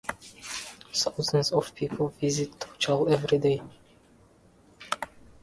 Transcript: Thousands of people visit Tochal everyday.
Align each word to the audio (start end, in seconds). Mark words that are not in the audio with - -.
Thousands 0.95 1.51
of 1.51 1.75
people 1.75 2.07
visit 2.07 2.49
Tochal 2.57 3.11
everyday. 3.11 3.61